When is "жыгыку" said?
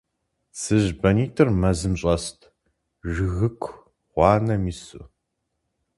3.13-3.73